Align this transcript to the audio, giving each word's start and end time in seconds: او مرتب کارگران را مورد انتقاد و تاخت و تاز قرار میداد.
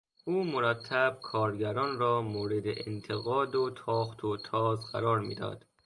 او 0.25 0.43
مرتب 0.43 1.19
کارگران 1.21 1.99
را 1.99 2.21
مورد 2.21 2.61
انتقاد 2.65 3.55
و 3.55 3.69
تاخت 3.85 4.23
و 4.23 4.37
تاز 4.37 4.91
قرار 4.91 5.19
میداد. 5.19 5.65